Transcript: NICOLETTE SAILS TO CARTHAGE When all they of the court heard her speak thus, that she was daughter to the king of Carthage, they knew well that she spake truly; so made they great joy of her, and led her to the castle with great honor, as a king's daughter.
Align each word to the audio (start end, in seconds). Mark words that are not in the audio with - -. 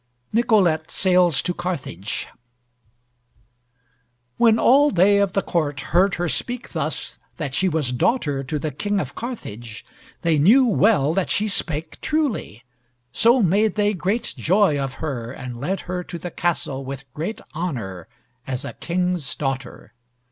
NICOLETTE 0.33 0.89
SAILS 0.89 1.43
TO 1.43 1.53
CARTHAGE 1.53 2.27
When 4.37 4.57
all 4.57 4.89
they 4.89 5.19
of 5.19 5.33
the 5.33 5.43
court 5.43 5.79
heard 5.93 6.15
her 6.15 6.27
speak 6.27 6.69
thus, 6.71 7.19
that 7.37 7.53
she 7.53 7.69
was 7.69 7.91
daughter 7.91 8.43
to 8.45 8.57
the 8.57 8.71
king 8.71 8.99
of 8.99 9.13
Carthage, 9.13 9.85
they 10.23 10.39
knew 10.39 10.65
well 10.65 11.13
that 11.13 11.29
she 11.29 11.47
spake 11.47 12.01
truly; 12.01 12.63
so 13.11 13.43
made 13.43 13.75
they 13.75 13.93
great 13.93 14.33
joy 14.35 14.75
of 14.79 14.95
her, 15.05 15.31
and 15.31 15.61
led 15.61 15.81
her 15.81 16.01
to 16.05 16.17
the 16.17 16.31
castle 16.31 16.83
with 16.83 17.05
great 17.13 17.39
honor, 17.53 18.07
as 18.47 18.65
a 18.65 18.73
king's 18.73 19.35
daughter. 19.35 19.93